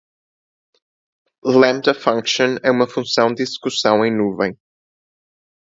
Lambda 1.53 1.93
Function 1.93 2.57
é 2.63 2.71
uma 2.71 2.87
função 2.87 3.31
de 3.35 3.43
execução 3.43 4.03
em 4.03 4.09
nuvem. 4.11 4.57